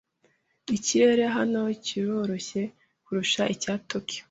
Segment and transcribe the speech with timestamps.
[0.77, 2.61] Ikirere hano kiroroshye
[3.05, 4.19] kurusha icya Tokiyo.